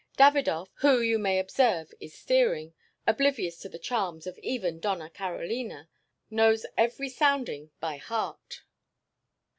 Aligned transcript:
Davidov, 0.17 0.67
who, 0.77 0.99
you 0.99 1.19
may 1.19 1.37
observe, 1.37 1.93
is 1.99 2.15
steering, 2.17 2.73
oblivious 3.05 3.59
to 3.59 3.69
the 3.69 3.77
charms 3.77 4.25
of 4.25 4.35
even 4.39 4.79
Dona 4.79 5.11
Carolina, 5.11 5.89
knows 6.31 6.65
every 6.75 7.07
sounding 7.07 7.69
by 7.79 7.97
heart." 7.97 8.63